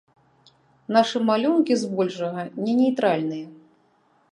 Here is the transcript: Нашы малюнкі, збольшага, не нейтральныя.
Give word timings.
Нашы 0.97 1.17
малюнкі, 1.27 1.77
збольшага, 1.83 2.41
не 2.65 2.73
нейтральныя. 2.81 3.47